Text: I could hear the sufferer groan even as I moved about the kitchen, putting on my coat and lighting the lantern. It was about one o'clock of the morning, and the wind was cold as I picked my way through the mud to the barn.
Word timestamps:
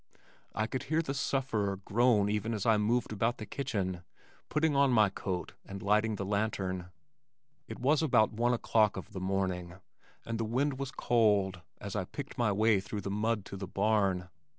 I 0.55 0.65
could 0.65 0.85
hear 0.89 1.03
the 1.03 1.13
sufferer 1.13 1.75
groan 1.77 2.27
even 2.27 2.55
as 2.55 2.65
I 2.65 2.77
moved 2.77 3.13
about 3.13 3.37
the 3.37 3.45
kitchen, 3.45 4.01
putting 4.49 4.75
on 4.75 4.89
my 4.91 5.09
coat 5.09 5.53
and 5.63 5.83
lighting 5.83 6.15
the 6.15 6.25
lantern. 6.25 6.89
It 7.67 7.77
was 7.77 8.01
about 8.01 8.33
one 8.33 8.51
o'clock 8.51 8.97
of 8.97 9.13
the 9.13 9.21
morning, 9.21 9.75
and 10.25 10.39
the 10.39 10.43
wind 10.43 10.79
was 10.79 10.89
cold 10.89 11.61
as 11.79 11.95
I 11.95 12.05
picked 12.05 12.35
my 12.35 12.51
way 12.51 12.79
through 12.79 13.01
the 13.01 13.11
mud 13.11 13.45
to 13.45 13.55
the 13.57 13.67
barn. 13.67 14.29